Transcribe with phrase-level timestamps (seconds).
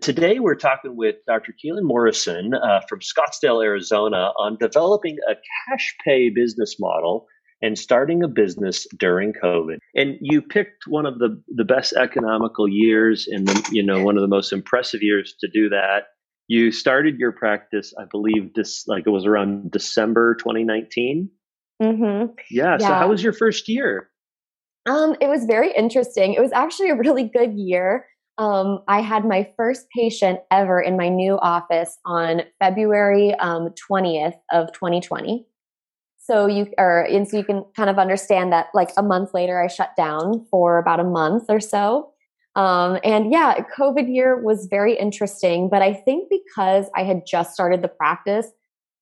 [0.00, 1.52] Today, we're talking with Dr.
[1.52, 7.26] Keelan Morrison uh, from Scottsdale, Arizona, on developing a cash pay business model
[7.60, 9.76] and starting a business during COVID.
[9.94, 14.16] And you picked one of the, the best economical years and the, you know one
[14.16, 16.04] of the most impressive years to do that.
[16.50, 21.30] You started your practice, I believe, this like it was around December 2019.
[21.80, 22.32] Mm-hmm.
[22.50, 22.78] Yeah, yeah.
[22.78, 24.10] So how was your first year?
[24.86, 26.34] Um, it was very interesting.
[26.34, 28.06] It was actually a really good year
[28.40, 34.38] um, I had my first patient ever in my new office on February um, 20th
[34.50, 35.46] of 2020.
[36.16, 39.62] So you or and so you can kind of understand that like a month later
[39.62, 42.12] I shut down for about a month or so.
[42.56, 47.54] Um, and yeah, COVID year was very interesting, but I think because I had just
[47.54, 48.48] started the practice,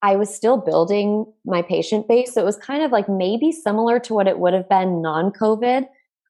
[0.02, 2.34] I was still building my patient base.
[2.34, 5.86] So it was kind of like maybe similar to what it would have been non-COVID.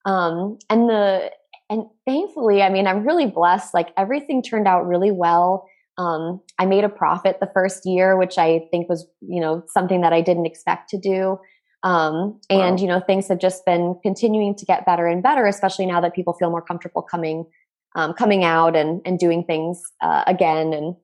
[0.06, 1.30] Um, and the
[1.70, 3.74] and thankfully, I mean, I'm really blessed.
[3.74, 5.68] Like everything turned out really well.
[5.98, 10.00] Um, I made a profit the first year, which I think was, you know, something
[10.00, 11.38] that I didn't expect to do.
[11.84, 12.76] Um, and, wow.
[12.76, 16.14] you know, things have just been continuing to get better and better, especially now that
[16.14, 17.46] people feel more comfortable coming,
[17.94, 20.72] um, coming out and, and doing things, uh, again.
[20.72, 20.96] And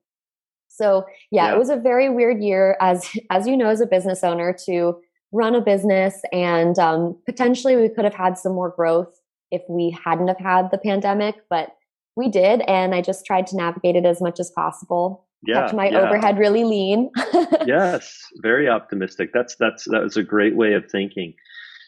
[0.69, 3.87] so, yeah, yeah, it was a very weird year as, as you know, as a
[3.87, 5.01] business owner to
[5.31, 9.21] run a business and, um, potentially we could have had some more growth
[9.53, 11.77] if we hadn't have had the pandemic, but
[12.17, 12.63] we did.
[12.63, 15.25] And I just tried to navigate it as much as possible.
[15.47, 16.01] Yeah, kept my yeah.
[16.01, 17.11] overhead really lean.
[17.67, 19.31] yes, very optimistic.
[19.33, 21.35] That's that's that was a great way of thinking.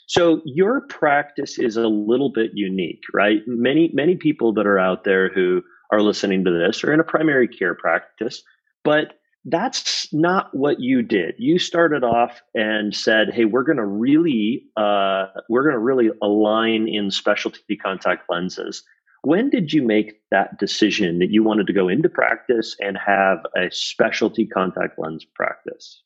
[0.07, 3.41] So your practice is a little bit unique, right?
[3.47, 7.05] Many many people that are out there who are listening to this are in a
[7.05, 8.43] primary care practice,
[8.85, 9.15] but
[9.47, 11.35] that's not what you did.
[11.39, 16.11] You started off and said, "Hey, we're going to really, uh, we're going to really
[16.21, 18.83] align in specialty contact lenses."
[19.27, 23.39] When did you make that decision that you wanted to go into practice and have
[23.57, 26.01] a specialty contact lens practice?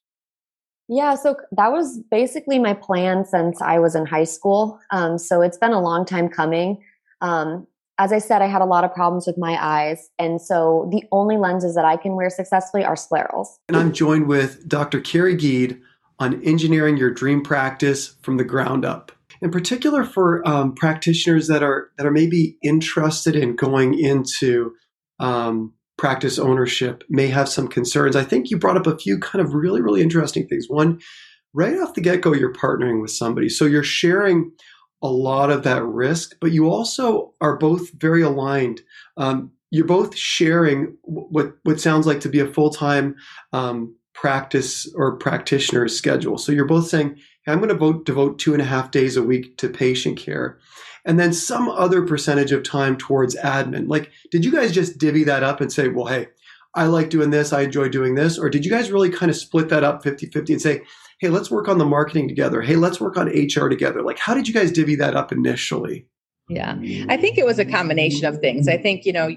[0.89, 4.81] Yeah, so that was basically my plan since I was in high school.
[4.91, 6.83] Um, so it's been a long time coming.
[7.21, 7.67] Um,
[7.99, 10.09] as I said, I had a lot of problems with my eyes.
[10.19, 13.49] And so the only lenses that I can wear successfully are sclerals.
[13.69, 14.99] And I'm joined with Dr.
[14.99, 15.79] Kerry Giedd
[16.19, 19.13] on engineering your dream practice from the ground up.
[19.43, 24.73] In particular, for um, practitioners that are that are maybe interested in going into
[25.19, 28.17] um, practice ownership, may have some concerns.
[28.17, 30.67] I think you brought up a few kind of really really interesting things.
[30.69, 31.01] One,
[31.55, 34.53] right off the get go, you're partnering with somebody, so you're sharing
[35.03, 38.83] a lot of that risk, but you also are both very aligned.
[39.17, 43.17] Um, you're both sharing what what sounds like to be a full time
[43.53, 46.37] um, practice or practitioner's schedule.
[46.39, 49.23] So you're both saying, hey, "I'm going to devote two and a half days a
[49.23, 50.59] week to patient care."
[51.05, 53.89] And then some other percentage of time towards admin.
[53.89, 56.29] Like, did you guys just divvy that up and say, well, hey,
[56.75, 58.39] I like doing this, I enjoy doing this?
[58.39, 60.83] Or did you guys really kind of split that up 50 50 and say,
[61.21, 62.63] hey, let's work on the marketing together.
[62.63, 64.03] Hey, let's work on HR together.
[64.03, 66.07] Like, how did you guys divvy that up initially?
[66.49, 66.77] Yeah,
[67.09, 68.67] I think it was a combination of things.
[68.67, 69.31] I think, you know,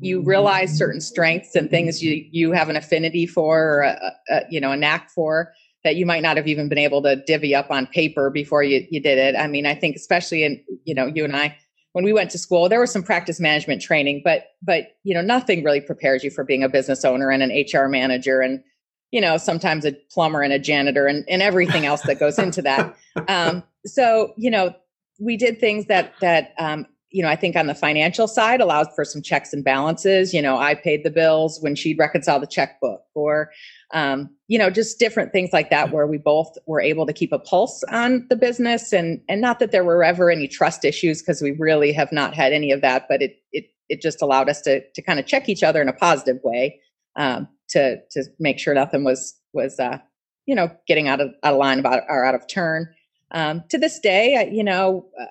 [0.00, 4.40] you realize certain strengths and things you, you have an affinity for, or a, a,
[4.50, 5.52] you know, a knack for
[5.84, 8.86] that you might not have even been able to divvy up on paper before you,
[8.90, 9.36] you did it.
[9.36, 11.56] I mean, I think especially in, you know, you and I,
[11.92, 15.20] when we went to school, there was some practice management training, but, but, you know,
[15.20, 18.40] nothing really prepares you for being a business owner and an HR manager.
[18.40, 18.62] And,
[19.10, 22.62] you know, sometimes a plumber and a janitor and, and everything else that goes into
[22.62, 22.96] that.
[23.28, 24.74] Um, so, you know,
[25.20, 28.88] we did things that, that, um, you know, I think on the financial side allows
[28.94, 30.32] for some checks and balances.
[30.32, 33.50] You know, I paid the bills when she'd reconcile the checkbook or,
[33.92, 37.32] um, you know, just different things like that where we both were able to keep
[37.32, 41.20] a pulse on the business and, and not that there were ever any trust issues
[41.20, 44.48] because we really have not had any of that, but it, it, it just allowed
[44.48, 46.80] us to, to kind of check each other in a positive way
[47.16, 49.98] um, to to make sure nothing was was uh,
[50.46, 52.88] you know getting out of out of line about or out of turn.
[53.34, 55.24] Um, to this day, you know, uh,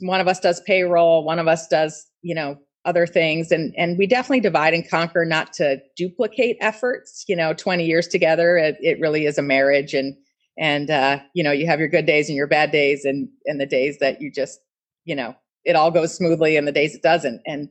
[0.00, 3.98] one of us does payroll, one of us does you know other things, and and
[3.98, 7.24] we definitely divide and conquer, not to duplicate efforts.
[7.28, 10.16] You know, twenty years together, it, it really is a marriage, and
[10.58, 13.60] and uh, you know you have your good days and your bad days, and and
[13.60, 14.60] the days that you just
[15.04, 15.34] you know
[15.64, 17.68] it all goes smoothly, and the days it doesn't, and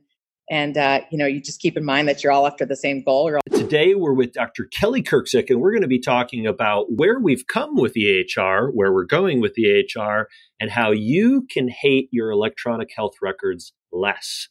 [0.52, 3.02] and uh, you know you just keep in mind that you're all after the same
[3.04, 7.20] goal today we're with dr kelly Kerksick and we're going to be talking about where
[7.20, 10.28] we've come with the ehr where we're going with the ehr
[10.60, 14.50] and how you can hate your electronic health records less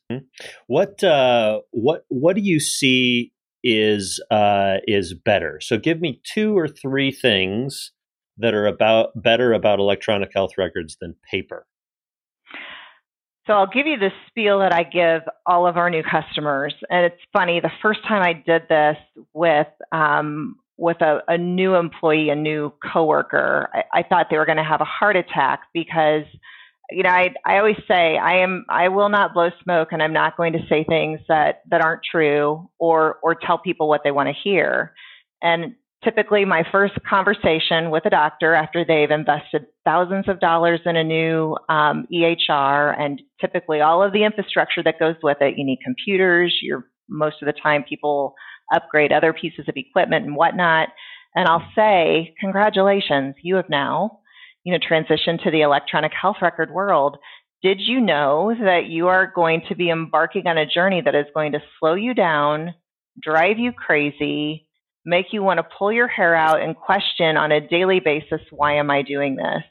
[0.67, 3.33] what uh, what what do you see
[3.63, 5.61] is uh, is better.
[5.61, 7.93] So give me two or three things
[8.39, 11.67] that are about better about electronic health records than paper.
[13.47, 17.07] So I'll give you the spiel that I give all of our new customers, and
[17.07, 17.61] it's funny.
[17.61, 18.97] The first time I did this
[19.33, 24.47] with um, with a, a, new employee, a new coworker, I, I thought they were
[24.47, 26.25] going to have a heart attack because
[26.91, 30.13] you know, I I always say I am I will not blow smoke and I'm
[30.13, 34.11] not going to say things that that aren't true or or tell people what they
[34.11, 34.93] want to hear.
[35.43, 40.97] And typically my first conversation with a doctor after they've invested thousands of dollars in
[40.97, 45.59] a new um, EHR and typically all of the infrastructure that goes with it.
[45.59, 46.57] You need computers.
[46.63, 48.35] You're most of the time people
[48.73, 50.89] upgrade other pieces of equipment and whatnot.
[51.35, 54.21] And I'll say, congratulations, you have now
[54.65, 57.17] you know, transition to the electronic health record world,
[57.63, 61.27] did you know that you are going to be embarking on a journey that is
[61.35, 62.75] going to slow you down,
[63.23, 64.67] drive you crazy,
[65.05, 68.75] make you want to pull your hair out and question on a daily basis, why
[68.75, 69.63] am I doing this?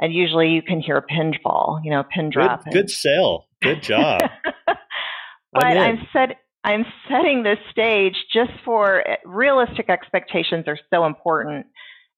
[0.00, 2.64] And usually you can hear a pin fall, you know, pin drop.
[2.64, 3.46] Good, good sale.
[3.60, 4.20] Good job.
[4.66, 11.04] but I'm, I'm set, I'm setting the stage just for eh, realistic expectations are so
[11.04, 11.66] important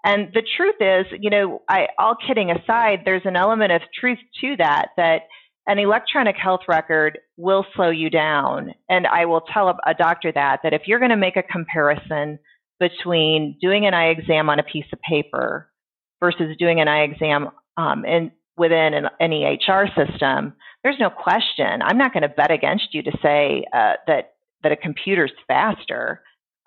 [0.05, 4.19] and the truth is, you know, I, all kidding aside, there's an element of truth
[4.41, 5.23] to that, that
[5.71, 8.75] an electronic health record will slow you down.
[8.89, 12.41] And I will tell a, doctor that, that if you're going to make a comparison
[12.81, 15.71] between doing an eye exam on a piece of paper
[16.19, 21.83] versus doing an eye exam um, in, within an, an EHR system, there's no question.
[21.83, 24.33] I'm not going to bet against you to say uh, that,
[24.65, 26.21] that a computer's faster.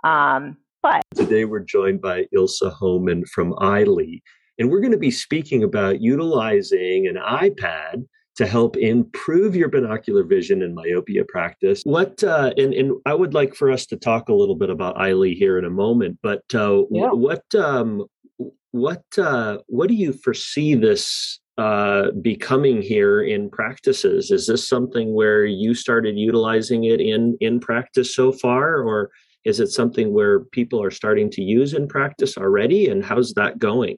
[0.06, 4.22] Um, but today we're joined by Ilse Homan from Eyelee,
[4.58, 8.06] and we're going to be speaking about utilizing an iPad
[8.36, 11.82] to help improve your binocular vision and myopia practice.
[11.84, 14.96] What uh, and and I would like for us to talk a little bit about
[14.98, 17.12] Eyelee here in a moment, but uh, yeah.
[17.12, 18.06] what um,
[18.72, 24.32] what uh, what do you foresee this uh, becoming here in practices?
[24.32, 29.12] Is this something where you started utilizing it in in practice so far, or
[29.46, 32.88] is it something where people are starting to use in practice already?
[32.88, 33.98] And how's that going?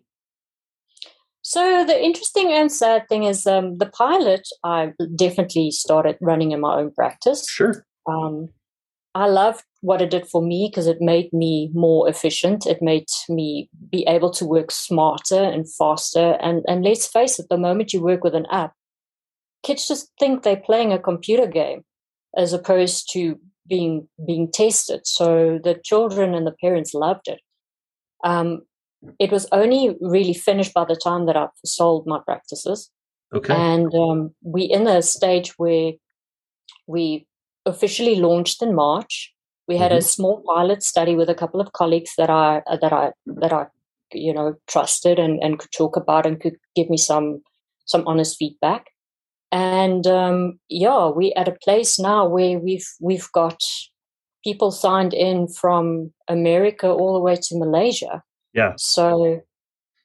[1.47, 6.59] So the interesting and sad thing is um, the pilot I definitely started running in
[6.59, 7.47] my own practice.
[7.47, 7.85] Sure.
[8.07, 8.49] Um,
[9.13, 12.65] I loved what it did for me because it made me more efficient.
[12.65, 16.35] It made me be able to work smarter and faster.
[16.41, 18.73] And and let's face it, the moment you work with an app,
[19.61, 21.83] kids just think they're playing a computer game
[22.35, 25.05] as opposed to being being tested.
[25.05, 27.39] So the children and the parents loved it.
[28.23, 28.63] Um,
[29.19, 32.89] it was only really finished by the time that I sold my practices.
[33.33, 33.53] Okay.
[33.53, 35.93] And um, we in a stage where
[36.87, 37.27] we
[37.65, 39.33] officially launched in March.
[39.67, 39.99] We had mm-hmm.
[39.99, 43.67] a small pilot study with a couple of colleagues that I that I that I
[44.13, 47.41] you know trusted and, and could talk about and could give me some
[47.85, 48.85] some honest feedback
[49.55, 53.57] and um, yeah, we're at a place now where we've we've got
[54.43, 58.21] people signed in from America all the way to Malaysia.
[58.55, 58.73] Yeah.
[58.77, 59.41] So,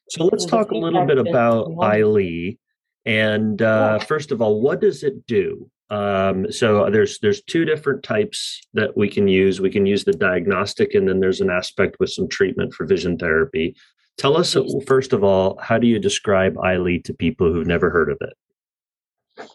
[0.09, 2.57] so let's talk a little bit about Eyelee.
[3.05, 4.05] And uh, yeah.
[4.05, 5.71] first of all, what does it do?
[5.89, 9.59] Um, so there's there's two different types that we can use.
[9.59, 13.17] We can use the diagnostic, and then there's an aspect with some treatment for vision
[13.17, 13.75] therapy.
[14.17, 14.55] Tell us
[14.85, 19.49] first of all, how do you describe Eyelee to people who've never heard of it?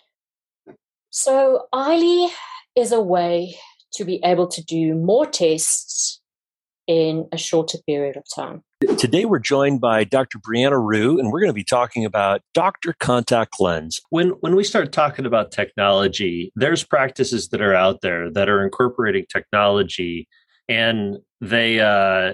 [1.10, 2.30] So, Eyelee
[2.74, 3.56] is a way
[3.94, 6.20] to be able to do more tests
[6.86, 8.62] in a shorter period of time.
[8.98, 10.38] Today, we're joined by Dr.
[10.38, 14.02] Brianna Rhue, and we're going to be talking about Doctor Contact Lens.
[14.10, 18.62] When, when we start talking about technology, there's practices that are out there that are
[18.62, 20.28] incorporating technology
[20.68, 22.32] and they uh,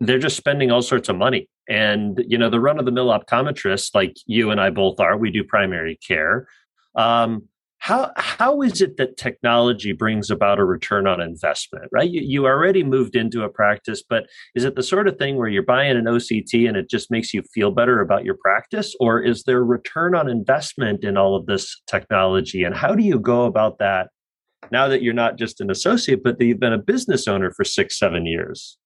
[0.00, 3.08] they're just spending all sorts of money and you know the run of the mill
[3.08, 6.48] optometrists like you and i both are we do primary care
[6.96, 7.46] um,
[7.82, 12.08] how how is it that technology brings about a return on investment right?
[12.08, 15.48] You, you already moved into a practice but is it the sort of thing where
[15.48, 18.94] you're buying an oct and it just makes you feel better about your practice?
[19.00, 22.62] Or is there return on investment in all of this technology?
[22.62, 24.10] And how do you go about that
[24.70, 27.64] now that you're not just an associate but that you've been a business owner for
[27.64, 28.78] six seven years?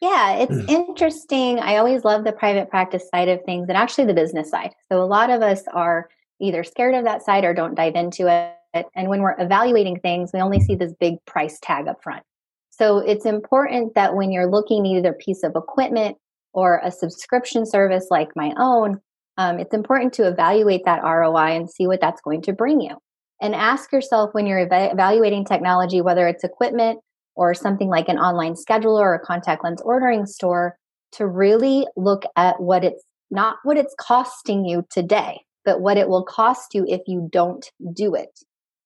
[0.00, 0.68] Yeah, it's hmm.
[0.70, 1.58] interesting.
[1.58, 4.72] I always love the private practice side of things and actually the business side.
[4.90, 6.08] So a lot of us are
[6.44, 8.86] either scared of that side or don't dive into it.
[8.94, 12.22] And when we're evaluating things, we only see this big price tag up front.
[12.70, 16.16] So it's important that when you're looking either a piece of equipment
[16.52, 19.00] or a subscription service like my own,
[19.38, 22.96] um, it's important to evaluate that ROI and see what that's going to bring you.
[23.40, 27.00] And ask yourself when you're evaluating technology, whether it's equipment
[27.36, 30.76] or something like an online scheduler or a contact lens ordering store
[31.12, 36.08] to really look at what it's not what it's costing you today, but what it
[36.08, 38.40] will cost you if you don't do it.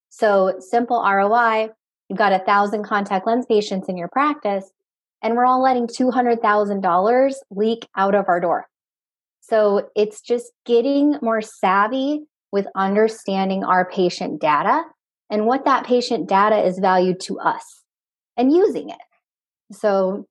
[0.09, 1.69] So simple ROI,
[2.09, 4.71] you've got a thousand contact lens patients in your practice,
[5.21, 8.65] and we're all letting $200,000 leak out of our door.
[9.41, 12.21] So it's just getting more savvy
[12.51, 14.81] with understanding our patient data
[15.29, 17.83] and what that patient data is valued to us
[18.37, 18.97] and using it.
[19.71, 20.25] So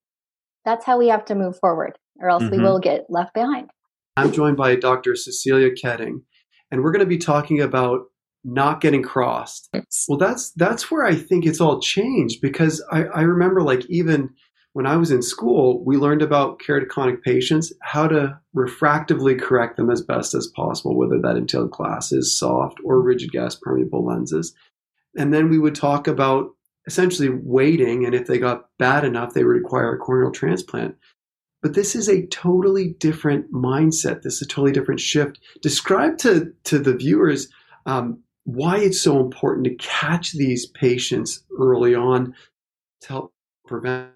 [0.64, 2.56] that's how we have to move forward, or else mm-hmm.
[2.56, 3.70] we will get left behind.
[4.16, 5.14] I'm joined by Dr.
[5.14, 6.22] Cecelia Koetting,
[6.70, 8.06] and we're going to be talking about
[8.44, 9.68] not getting crossed.
[10.08, 14.30] Well, that's that's where I think it's all changed because I, I remember like even
[14.74, 19.90] when I was in school, we learned about keratoconic patients, how to refractively correct them
[19.90, 24.54] as best as possible, whether that entailed glasses, soft or rigid gas permeable lenses.
[25.16, 26.50] And then we would talk about
[26.86, 30.94] essentially waiting, and if they got bad enough, they would require a corneal transplant.
[31.62, 34.22] But this is a totally different mindset.
[34.22, 35.40] This is a totally different shift.
[35.60, 37.48] Describe to, to the viewers
[37.86, 42.34] um, why it's so important to catch these patients early on
[43.02, 43.34] to help
[43.66, 44.10] prevent.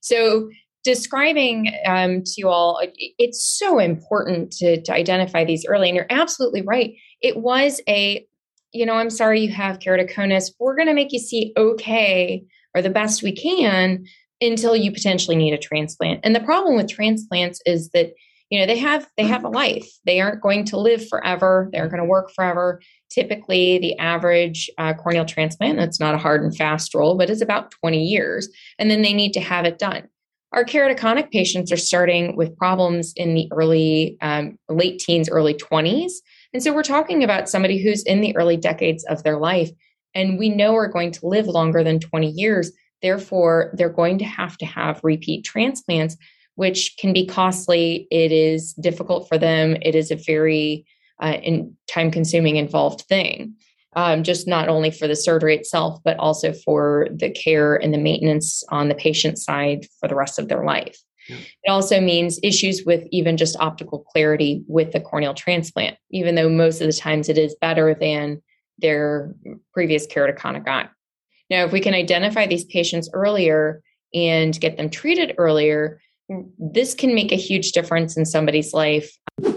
[0.00, 0.50] So,
[0.84, 2.80] describing um, to you all,
[3.18, 5.88] it's so important to, to identify these early.
[5.88, 6.94] And you're absolutely right.
[7.20, 8.26] It was a
[8.72, 10.52] you know, I'm sorry you have keratoconus.
[10.58, 12.44] We're going to make you see okay
[12.74, 14.04] or the best we can
[14.40, 16.20] until you potentially need a transplant.
[16.22, 18.12] And the problem with transplants is that
[18.50, 21.78] you know they have they have a life they aren't going to live forever they
[21.78, 26.44] aren't going to work forever typically the average uh, corneal transplant that's not a hard
[26.44, 29.80] and fast rule but is about 20 years and then they need to have it
[29.80, 30.08] done
[30.52, 36.12] our keratoconic patients are starting with problems in the early um, late teens early 20s
[36.56, 39.70] and so we're talking about somebody who's in the early decades of their life,
[40.14, 42.72] and we know are going to live longer than 20 years.
[43.02, 46.16] Therefore, they're going to have to have repeat transplants,
[46.54, 48.08] which can be costly.
[48.10, 49.76] It is difficult for them.
[49.82, 50.86] It is a very
[51.20, 51.38] uh,
[51.88, 53.54] time consuming, involved thing.
[53.94, 57.98] Um, just not only for the surgery itself, but also for the care and the
[57.98, 60.98] maintenance on the patient side for the rest of their life.
[61.64, 66.48] It also means issues with even just optical clarity with the corneal transplant, even though
[66.48, 68.42] most of the times it is better than
[68.78, 69.34] their
[69.72, 70.88] previous keratoconic eye.
[71.50, 73.82] Now, if we can identify these patients earlier
[74.14, 76.00] and get them treated earlier,
[76.58, 79.10] this can make a huge difference in somebody's life.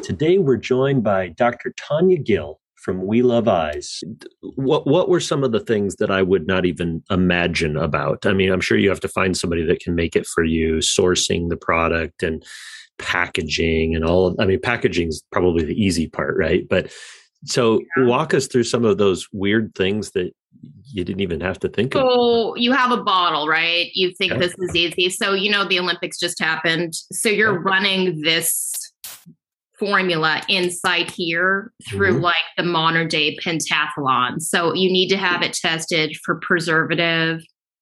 [0.04, 1.74] Today, we're joined by Dr.
[1.78, 4.04] Tanya Gill from We Love Eyes.
[4.42, 8.26] What what were some of the things that I would not even imagine about?
[8.26, 10.76] I mean, I'm sure you have to find somebody that can make it for you,
[10.76, 12.44] sourcing the product and
[12.98, 14.28] packaging and all.
[14.28, 16.68] Of, I mean, packaging is probably the easy part, right?
[16.70, 16.92] But
[17.46, 18.06] so yeah.
[18.06, 20.32] walk us through some of those weird things that
[20.92, 22.58] you didn't even have to think so of.
[22.58, 23.90] You have a bottle, right?
[23.94, 24.40] You think yeah.
[24.40, 25.10] this is easy.
[25.10, 26.94] So you know the Olympics just happened.
[27.12, 27.62] So you're yeah.
[27.64, 28.72] running this
[29.78, 32.24] formula inside here through mm-hmm.
[32.24, 34.42] like the modern day pentathlon.
[34.42, 37.42] So you need to have it tested for preservative.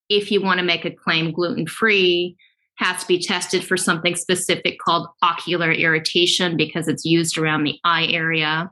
[0.10, 2.38] If you want to make a claim gluten free,
[2.78, 7.80] has to be tested for something specific called ocular irritation because it's used around the
[7.84, 8.70] eye area.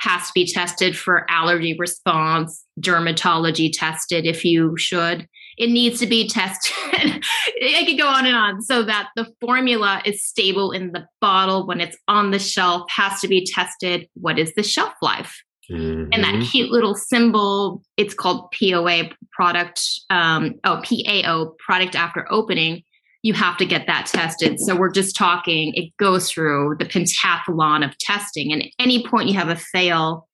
[0.00, 5.26] Has to be tested for allergy response, dermatology tested if you should
[5.56, 6.74] it needs to be tested.
[6.92, 11.66] I could go on and on so that the formula is stable in the bottle
[11.66, 14.08] when it's on the shelf, has to be tested.
[14.14, 15.42] What is the shelf life?
[15.70, 16.12] Mm-hmm.
[16.12, 16.42] And that mm-hmm.
[16.42, 22.82] cute little symbol, it's called POA product, um, oh, PAO product after opening.
[23.26, 24.60] You have to get that tested.
[24.60, 28.52] So we're just talking, it goes through the pentathlon of testing.
[28.52, 30.28] And at any point you have a fail,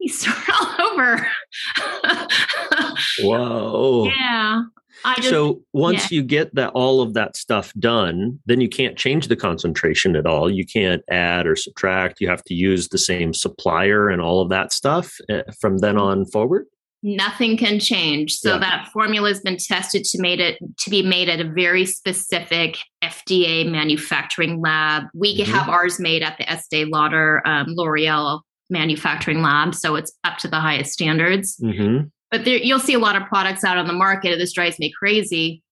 [0.00, 1.26] you start all over.
[3.20, 4.06] Whoa.
[4.06, 4.62] Yeah.
[5.16, 6.16] Just, so once yeah.
[6.16, 10.26] you get that all of that stuff done, then you can't change the concentration at
[10.26, 10.50] all.
[10.50, 12.20] You can't add or subtract.
[12.20, 15.96] You have to use the same supplier and all of that stuff eh, from then
[15.96, 16.66] on forward.
[17.08, 18.34] Nothing can change.
[18.34, 18.58] So yeah.
[18.58, 22.78] that formula has been tested to made it to be made at a very specific
[23.00, 25.04] FDA manufacturing lab.
[25.14, 25.52] We mm-hmm.
[25.52, 30.48] have ours made at the Estee Lauder um, L'Oreal manufacturing lab, so it's up to
[30.48, 31.56] the highest standards.
[31.62, 32.08] Mm-hmm.
[32.32, 34.92] But there, you'll see a lot of products out on the market, this drives me
[34.98, 35.62] crazy.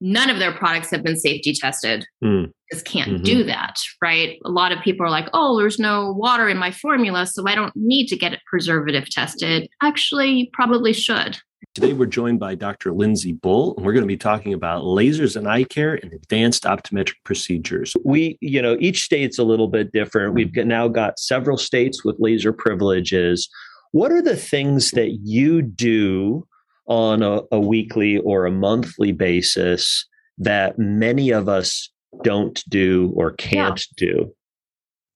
[0.00, 2.06] None of their products have been safety tested.
[2.24, 2.52] Mm.
[2.72, 3.24] Just can't mm-hmm.
[3.24, 4.38] do that, right?
[4.44, 7.54] A lot of people are like, "Oh, there's no water in my formula, so I
[7.54, 11.38] don't need to get it preservative tested." Actually, you probably should.
[11.74, 12.92] Today, we're joined by Dr.
[12.92, 16.64] Lindsey Bull, and we're going to be talking about lasers and eye care and advanced
[16.64, 17.94] optometric procedures.
[18.04, 20.34] We, you know, each state's a little bit different.
[20.34, 23.48] We've now got several states with laser privileges.
[23.92, 26.46] What are the things that you do
[26.86, 30.06] on a, a weekly or a monthly basis
[30.38, 31.90] that many of us
[32.22, 34.06] don't do or can't yeah.
[34.06, 34.34] do?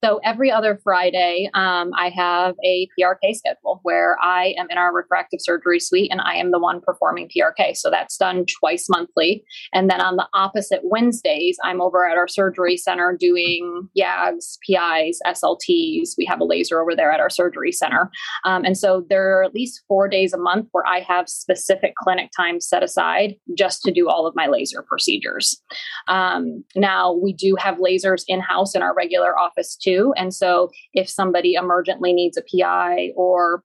[0.04, 4.92] So every other Friday, um, I have a PRK schedule where I am in our
[4.92, 7.74] refractive surgery suite and I am the one performing PRK.
[7.74, 9.42] So that's done twice monthly.
[9.72, 15.20] And then on the opposite Wednesdays, I'm over at our surgery center doing YAGs, PIs,
[15.26, 16.10] SLTs.
[16.18, 18.10] We have a laser over there at our surgery center.
[18.44, 21.94] Um, and so there are at least four days a month where I have specific
[21.96, 25.62] clinic time set aside just to do all of my laser procedures.
[26.08, 30.70] Um, now, we do have lasers in house in our regular office too And so
[30.92, 33.62] if somebody emergently needs a PI or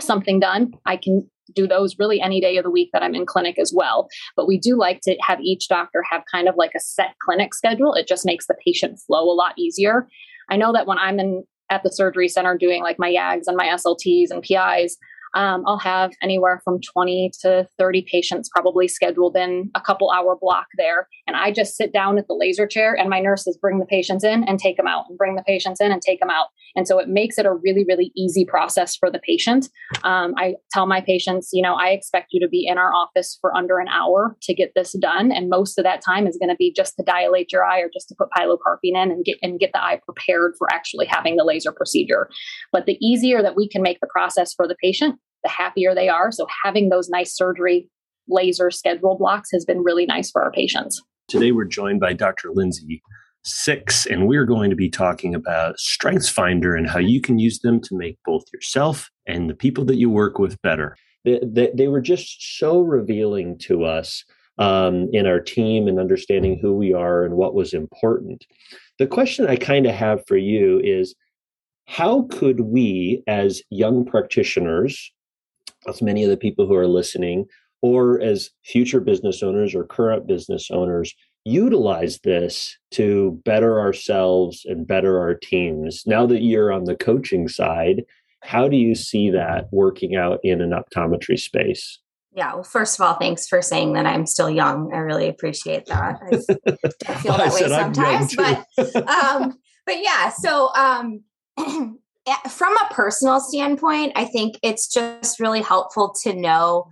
[0.00, 3.26] something done, I can do those really any day of the week that I'm in
[3.26, 4.08] clinic as well.
[4.36, 7.54] But we do like to have each doctor have kind of like a set clinic
[7.54, 7.94] schedule.
[7.94, 10.06] It just makes the patient flow a lot easier.
[10.48, 13.56] I know that when I'm in at the surgery center doing like my YAGs and
[13.56, 14.96] my SLTs and PIs,
[15.34, 20.36] um, I'll have anywhere from 20 to 30 patients probably scheduled in a couple hour
[20.40, 21.08] block there.
[21.26, 24.24] And I just sit down at the laser chair and my nurses bring the patients
[24.24, 26.48] in and take them out and bring the patients in and take them out.
[26.76, 29.68] And so it makes it a really, really easy process for the patient.
[30.04, 33.38] Um, I tell my patients, you know, I expect you to be in our office
[33.40, 35.32] for under an hour to get this done.
[35.32, 37.90] And most of that time is going to be just to dilate your eye or
[37.92, 41.36] just to put pilocarpine in and get, and get the eye prepared for actually having
[41.36, 42.28] the laser procedure.
[42.72, 46.08] But the easier that we can make the process for the patient, the happier they
[46.08, 46.30] are.
[46.30, 47.88] So having those nice surgery
[48.28, 51.02] laser schedule blocks has been really nice for our patients.
[51.28, 52.50] Today we're joined by Dr.
[52.52, 53.02] Lindsay
[53.42, 57.60] Sicks, and we're going to be talking about Strengths Finder and how you can use
[57.60, 60.96] them to make both yourself and the people that you work with better.
[61.24, 64.24] They, they, they were just so revealing to us
[64.58, 68.44] um, in our team and understanding who we are and what was important.
[68.98, 71.14] The question I kind of have for you is
[71.86, 75.10] how could we, as young practitioners,
[75.88, 77.46] as many of the people who are listening,
[77.82, 84.86] or as future business owners or current business owners, utilize this to better ourselves and
[84.86, 86.04] better our teams.
[86.06, 88.04] Now that you're on the coaching side,
[88.42, 91.98] how do you see that working out in an optometry space?
[92.32, 94.92] Yeah, well, first of all, thanks for saying that I'm still young.
[94.94, 96.20] I really appreciate that.
[96.22, 98.64] I, feel that way sometimes, but
[99.08, 100.30] um, but yeah.
[100.30, 101.24] So um,
[102.48, 106.86] from a personal standpoint, I think it's just really helpful to know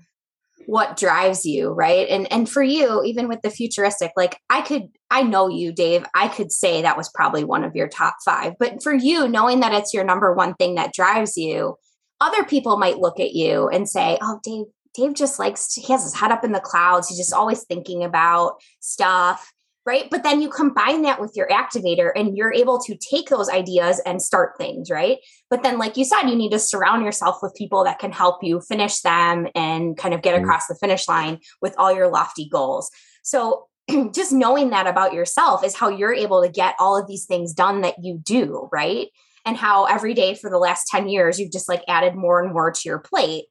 [0.69, 2.07] what drives you, right?
[2.11, 6.05] And and for you, even with the futuristic, like I could I know you, Dave,
[6.13, 8.53] I could say that was probably one of your top 5.
[8.61, 11.77] But for you, knowing that it's your number one thing that drives you,
[12.21, 15.91] other people might look at you and say, "Oh, Dave, Dave just likes to, he
[15.91, 17.09] has his head up in the clouds.
[17.09, 19.51] He's just always thinking about stuff
[19.89, 20.11] right?
[20.11, 24.03] But then you combine that with your activator and you're able to take those ideas
[24.05, 25.17] and start things, right?
[25.49, 28.45] But then, like you said, you need to surround yourself with people that can help
[28.45, 30.45] you finish them and kind of get mm-hmm.
[30.45, 32.91] across the finish line with all your lofty goals.
[33.23, 33.69] So,
[34.13, 37.55] just knowing that about yourself is how you're able to get all of these things
[37.55, 39.09] done that you do, right?
[39.47, 42.53] And how every day for the last 10 years, you've just like added more and
[42.53, 43.47] more to your plate.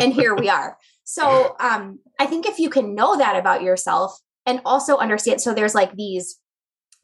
[0.00, 0.76] and here we are.
[1.04, 5.54] So, um, I think if you can know that about yourself, and also understand so
[5.54, 6.38] there's like these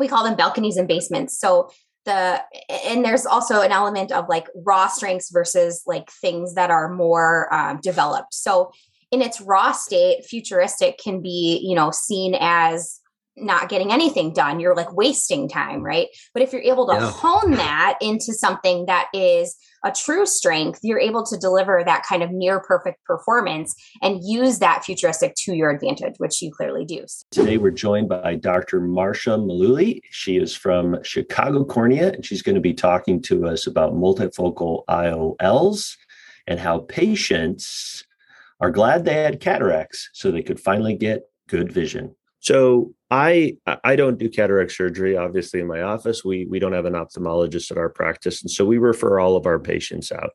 [0.01, 1.39] we call them balconies and basements.
[1.39, 1.71] So
[2.07, 2.43] the
[2.87, 7.53] and there's also an element of like raw strengths versus like things that are more
[7.55, 8.35] um, developed.
[8.35, 8.73] So
[9.13, 13.00] in its raw state futuristic can be you know seen as
[13.43, 17.11] not getting anything done you're like wasting time right but if you're able to yeah.
[17.11, 22.23] hone that into something that is a true strength, you're able to deliver that kind
[22.23, 27.05] of near perfect performance and use that futuristic to your advantage, which you clearly do.
[27.31, 28.81] Today, we're joined by Dr.
[28.81, 30.01] Marsha Malooley.
[30.11, 34.85] She is from Chicago Cornea, and she's going to be talking to us about multifocal
[34.87, 35.97] IOLs
[36.47, 38.05] and how patients
[38.61, 42.15] are glad they had cataracts so they could finally get good vision.
[42.41, 45.17] So I I don't do cataract surgery.
[45.17, 48.65] Obviously, in my office, we we don't have an ophthalmologist at our practice, and so
[48.65, 50.31] we refer all of our patients out.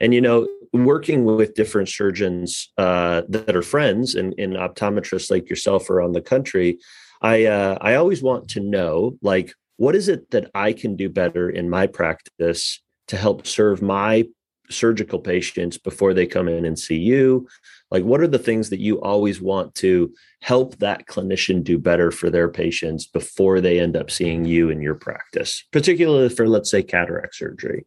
[0.00, 5.50] And you know, working with different surgeons uh, that are friends and, and optometrists like
[5.50, 6.78] yourself around the country,
[7.20, 11.08] I uh, I always want to know like what is it that I can do
[11.08, 14.26] better in my practice to help serve my
[14.70, 17.46] surgical patients before they come in and see you?
[17.90, 22.10] Like what are the things that you always want to help that clinician do better
[22.10, 26.70] for their patients before they end up seeing you in your practice particularly for let's
[26.70, 27.84] say cataract surgery?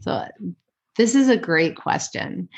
[0.00, 0.26] So
[0.96, 2.48] this is a great question.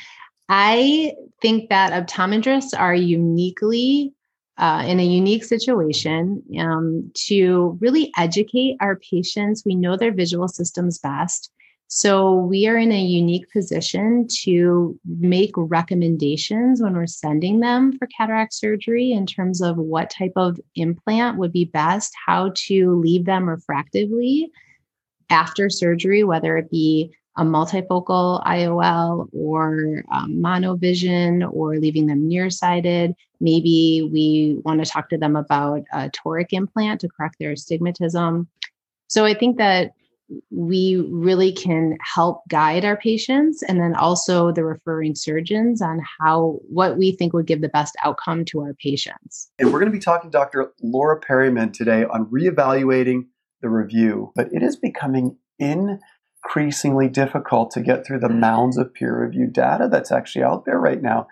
[0.49, 4.13] I think that optometrists are uniquely
[4.59, 9.63] uh, in a unique situation um, to really educate our patients.
[9.65, 11.51] We know their visual systems best
[11.93, 18.07] So we are in a unique position to make recommendations when we're sending them for
[18.17, 23.25] cataract surgery in terms of what type of implant would be best, how to leave
[23.25, 24.51] them refractively
[25.31, 33.17] after surgery, whether it be a multifocal IOL or um, monovision or leaving them nearsighted.
[33.41, 38.47] Maybe we want to talk to them about a toric implant to correct their astigmatism.
[39.09, 39.91] So I think that
[40.51, 46.59] we really can help guide our patients and then also the referring surgeons on how
[46.69, 49.51] what we think would give the best outcome to our patients.
[49.59, 50.73] And we're going to be talking to Dr.
[50.83, 53.27] Laura Periman today on reevaluating
[53.61, 59.53] the review, but it is becoming increasingly difficult to get through the mounds of peer-reviewed
[59.53, 61.27] data that's actually out there right now.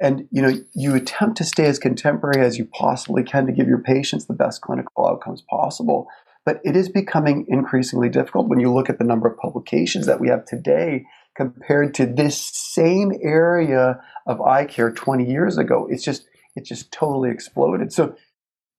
[0.00, 3.68] And you know, you attempt to stay as contemporary as you possibly can to give
[3.68, 6.08] your patients the best clinical outcomes possible.
[6.44, 10.20] But it is becoming increasingly difficult when you look at the number of publications that
[10.20, 11.04] we have today
[11.36, 15.86] compared to this same area of eye care 20 years ago.
[15.88, 17.92] It's just it just totally exploded.
[17.92, 18.16] So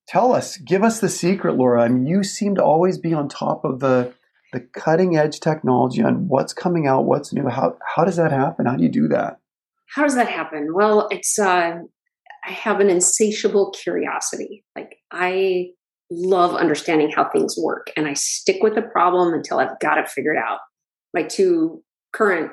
[0.08, 1.84] tell us, give us the secret, Laura.
[1.84, 4.14] I mean, you seem to always be on top of the
[4.52, 7.48] the cutting edge technology on what's coming out, what's new.
[7.48, 8.68] How how does that happen?
[8.68, 9.40] How do you do that?
[9.96, 10.74] How does that happen?
[10.74, 11.80] Well, it's uh,
[12.46, 14.64] I have an insatiable curiosity.
[14.76, 15.72] Like I
[16.16, 20.10] love understanding how things work and I stick with the problem until I've got it
[20.10, 20.60] figured out.
[21.14, 22.52] My two current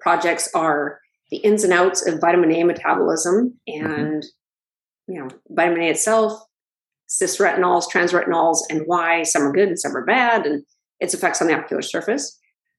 [0.00, 3.86] projects are the ins and outs of vitamin A metabolism mm-hmm.
[3.86, 5.12] and mm-hmm.
[5.12, 6.40] you know vitamin A itself,
[7.06, 10.64] cis retinols, trans retinols, and why some are good and some are bad, and
[11.00, 12.38] its effects on the ocular surface.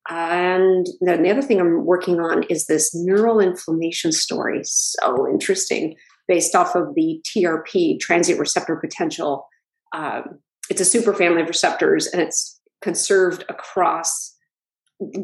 [0.10, 4.62] And then the other thing I'm working on is this neural inflammation story.
[4.66, 5.96] So interesting,
[6.28, 9.48] based off of the TRP, transient receptor potential
[9.94, 14.36] um, it's a super family of receptors and it's conserved across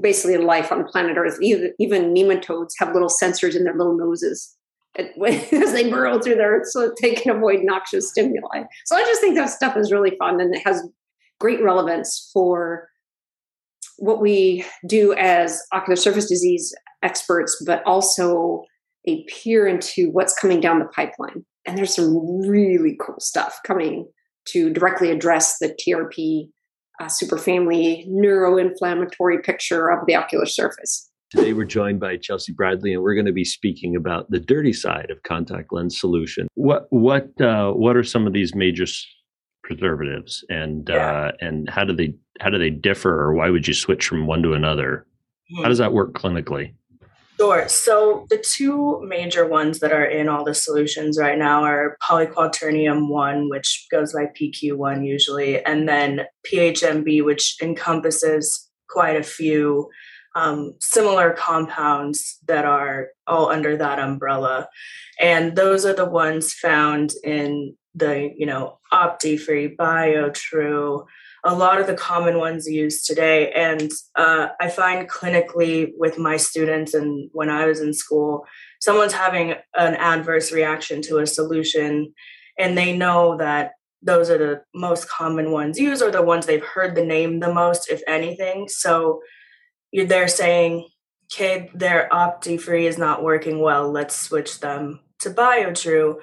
[0.01, 1.37] basically life on planet Earth.
[1.41, 4.55] Even, nematodes have little sensors in their little noses
[4.97, 8.63] as they burrow through the earth so they can avoid noxious stimuli.
[8.85, 10.83] So I just think that stuff is really fun and it has
[11.39, 12.89] great relevance for
[13.97, 18.63] what we do as ocular surface disease experts, but also
[19.07, 21.45] a peer into what's coming down the pipeline.
[21.65, 24.07] And there's some really cool stuff coming
[24.51, 26.49] to directly address the TRP
[26.99, 31.09] uh, superfamily neuroinflammatory picture of the ocular surface.
[31.31, 34.73] Today, we're joined by Chelsey Bradley, and we're going to be speaking about the dirty
[34.73, 36.47] side of contact lens solution.
[36.55, 38.85] What what uh, what are some of these major
[39.63, 40.95] preservatives, and yeah.
[41.11, 44.25] uh, and how do they how do they differ, or why would you switch from
[44.25, 45.05] one to another?
[45.53, 45.61] Hmm.
[45.61, 46.73] How does that work clinically?
[47.39, 47.69] Sure.
[47.69, 53.07] So the two major ones that are in all the solutions right now are polyquaternium
[53.07, 59.89] 1, which goes by PQ1 usually, and then PHMB, which encompasses quite a few
[60.35, 64.67] um, similar compounds that are all under that umbrella.
[65.17, 71.05] And those are the ones found in the, you know, OptiFree, BioTrue,
[71.43, 73.51] a lot of the common ones used today.
[73.51, 78.45] And uh, I find clinically with my students and when I was in school,
[78.81, 82.13] someone's having an adverse reaction to a solution
[82.57, 83.71] and they know that
[84.01, 87.53] those are the most common ones used or the ones they've heard the name the
[87.53, 88.67] most, if anything.
[88.69, 89.21] So
[89.93, 90.87] they're saying,
[91.31, 93.91] okay, their OptiFree is not working well.
[93.91, 96.15] Let's switch them to BioTrue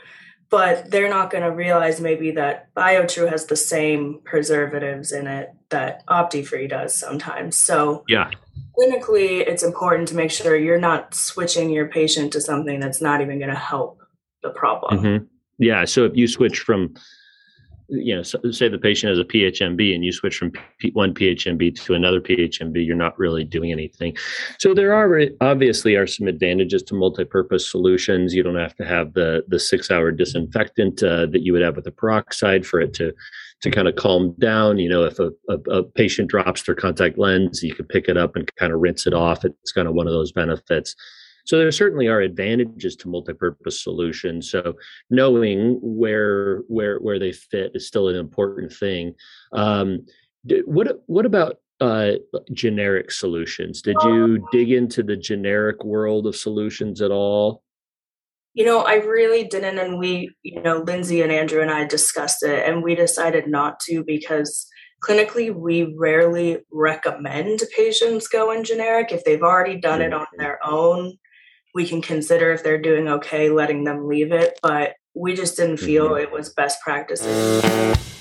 [0.51, 5.51] but they're not going to realize maybe that BioTrue has the same preservatives in it
[5.71, 7.57] that OptiFree does sometimes.
[7.57, 8.31] So yeah,
[8.79, 13.21] clinically, it's important to make sure you're not switching your patient to something that's not
[13.21, 14.01] even going to help
[14.43, 14.99] the problem.
[14.99, 15.25] Mm-hmm.
[15.59, 15.85] Yeah.
[15.85, 16.95] So if you switch from
[17.89, 20.53] you know, say the patient has a PHMB and you switch from
[20.93, 24.17] one PHMB to another PHMB, you're not really doing anything.
[24.59, 28.35] So there are obviously are some advantages to multi-purpose solutions.
[28.35, 31.77] You don't have to have the the six hour disinfectant uh, that you would have
[31.77, 33.13] with a peroxide for it to
[33.63, 34.79] to kind of calm down.
[34.79, 38.17] You know, if a, a, a patient drops their contact lens, you can pick it
[38.17, 39.45] up and kind of rinse it off.
[39.45, 40.95] It's kind of one of those benefits.
[41.47, 44.51] So there certainly are advantages to multi-purpose solutions.
[44.51, 44.75] So
[45.11, 49.15] knowing where where where they fit is still an important thing.
[49.53, 50.07] Um,
[50.67, 52.13] what what about uh,
[52.53, 53.81] generic solutions?
[53.81, 57.63] Did you dig into the generic world of solutions at all?
[58.55, 62.43] You know, I really didn't, and we, you know, Lindsay and Andrew and I discussed
[62.43, 64.67] it, and we decided not to because
[65.05, 70.43] clinically we rarely recommend patients go in generic if they've already done it on mm-hmm.
[70.43, 71.19] their own
[71.77, 75.77] we can consider if they're doing okay letting them leave it but we just didn't
[75.77, 76.23] feel mm-hmm.
[76.23, 78.16] it was best practices